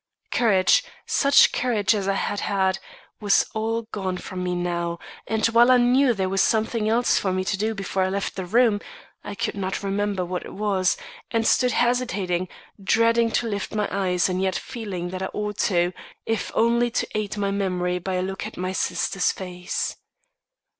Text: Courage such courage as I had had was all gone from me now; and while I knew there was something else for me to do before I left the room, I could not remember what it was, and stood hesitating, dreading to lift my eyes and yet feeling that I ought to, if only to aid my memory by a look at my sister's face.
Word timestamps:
Courage 0.31 0.83
such 1.05 1.51
courage 1.51 1.93
as 1.93 2.07
I 2.07 2.15
had 2.15 2.39
had 2.39 2.79
was 3.19 3.45
all 3.53 3.83
gone 3.91 4.17
from 4.17 4.43
me 4.43 4.55
now; 4.55 4.97
and 5.27 5.45
while 5.45 5.69
I 5.69 5.77
knew 5.77 6.15
there 6.15 6.27
was 6.27 6.41
something 6.41 6.89
else 6.89 7.19
for 7.19 7.31
me 7.31 7.43
to 7.43 7.55
do 7.55 7.75
before 7.75 8.01
I 8.01 8.09
left 8.09 8.35
the 8.35 8.47
room, 8.47 8.81
I 9.23 9.35
could 9.35 9.53
not 9.53 9.83
remember 9.83 10.25
what 10.25 10.43
it 10.43 10.55
was, 10.55 10.97
and 11.29 11.45
stood 11.45 11.73
hesitating, 11.73 12.47
dreading 12.83 13.29
to 13.33 13.47
lift 13.47 13.75
my 13.75 13.87
eyes 13.91 14.27
and 14.27 14.41
yet 14.41 14.55
feeling 14.55 15.09
that 15.11 15.21
I 15.21 15.27
ought 15.35 15.59
to, 15.69 15.93
if 16.25 16.51
only 16.55 16.89
to 16.89 17.07
aid 17.13 17.37
my 17.37 17.51
memory 17.51 17.99
by 17.99 18.15
a 18.15 18.23
look 18.23 18.47
at 18.47 18.57
my 18.57 18.71
sister's 18.71 19.31
face. 19.31 19.97